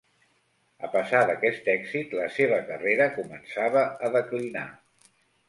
A 0.85 0.87
pesar 0.95 1.19
d'aquest 1.31 1.69
èxit, 1.73 2.15
la 2.21 2.25
seva 2.39 2.59
carrera 2.71 3.09
començava 3.19 3.85
a 4.09 4.13
declinar. 4.19 4.67